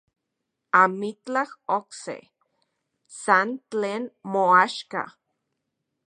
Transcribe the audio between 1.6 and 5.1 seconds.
okse, san tlen moaxka.